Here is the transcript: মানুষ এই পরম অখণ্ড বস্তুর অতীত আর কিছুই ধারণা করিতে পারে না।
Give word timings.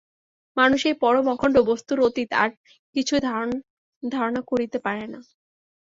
মানুষ 0.57 0.81
এই 0.89 0.95
পরম 1.01 1.25
অখণ্ড 1.33 1.55
বস্তুর 1.69 1.99
অতীত 2.07 2.29
আর 2.41 2.49
কিছুই 2.95 3.21
ধারণা 4.03 4.41
করিতে 4.51 4.77
পারে 4.85 5.05
না। 5.07 5.19